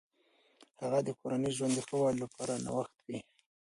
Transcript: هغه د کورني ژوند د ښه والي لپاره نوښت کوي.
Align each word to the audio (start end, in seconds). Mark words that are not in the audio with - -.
هغه 0.81 0.99
د 1.07 1.09
کورني 1.19 1.51
ژوند 1.57 1.73
د 1.75 1.79
ښه 1.87 1.95
والي 1.99 2.19
لپاره 2.23 2.61
نوښت 2.65 2.93
کوي. 2.99 3.19